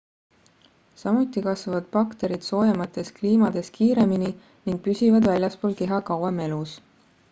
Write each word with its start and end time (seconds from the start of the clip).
samuti 1.01 1.43
kasvavad 1.47 1.91
bakterid 1.97 2.47
soojemates 2.47 3.13
kliimades 3.19 3.71
kiiremini 3.79 4.35
ning 4.65 4.83
püsivad 4.89 5.33
väljaspool 5.33 5.81
keha 5.83 6.05
kauem 6.11 6.47
elus 6.49 6.79